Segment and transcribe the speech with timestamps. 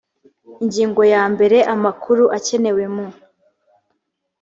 [0.63, 3.07] ingingo ya mbere amakuru akenewe mu